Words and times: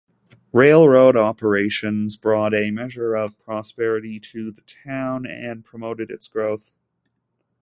Railroad 0.51 1.15
operations 1.15 2.17
brought 2.17 2.55
a 2.55 2.71
measure 2.71 3.13
of 3.15 3.37
prosperity 3.37 4.19
to 4.19 4.49
the 4.49 4.63
town, 4.63 5.27
and 5.27 5.63
promoted 5.63 6.09
its 6.09 6.27
growth. 6.27 6.73